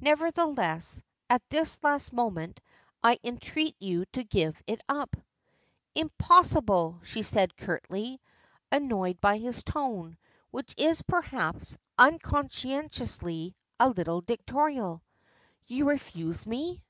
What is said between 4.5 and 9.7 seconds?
it up." "Impossible," says she curtly, annoyed by his